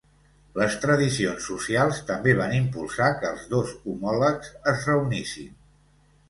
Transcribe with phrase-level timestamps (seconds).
[0.59, 5.55] Les tradicions socials també van impulsar que els dos homòlegs es reunissin.